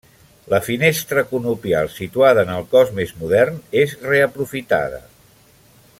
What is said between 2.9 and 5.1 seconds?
més modern és reaprofitada.